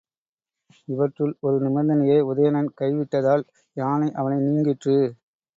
[0.87, 3.45] இவற்றுள் ஒரு நிபந்தனையை உதயணன் கைவிட்டதால்
[3.77, 4.97] யானை அவனை நீங்கிற்று.